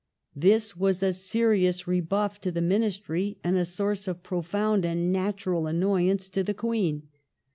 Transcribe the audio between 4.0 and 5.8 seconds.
of profound and natural